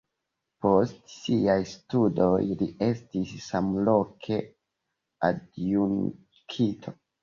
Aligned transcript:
Post 0.65 1.11
siaj 1.15 1.57
studoj 1.73 2.31
li 2.63 2.71
estis 2.89 3.37
samloke 3.51 4.43
adjunkto. 5.33 7.01